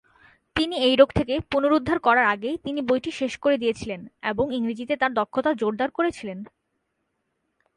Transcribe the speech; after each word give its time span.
তিনি 0.55 0.75
এই 0.77 0.95
রোগ 0.95 1.09
থেকে 1.13 1.33
পুনরুদ্ধার 1.51 1.99
করার 1.99 2.25
আগেই 2.25 2.55
তিনি 2.57 2.79
বইটি 2.81 3.11
শেষ 3.11 3.33
করে 3.37 3.55
দিয়েছিলেন 3.57 4.01
এবং 4.23 4.45
ইংরেজিতে 4.53 4.93
তার 4.97 5.11
দক্ষতা 5.13 5.51
জোরদার 5.53 5.89
করেছিলেন। 5.91 6.39